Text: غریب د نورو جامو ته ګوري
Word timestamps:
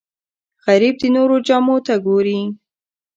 غریب 0.65 0.95
د 0.99 1.03
نورو 1.15 1.35
جامو 1.47 1.77
ته 1.85 1.93
ګوري 2.05 2.39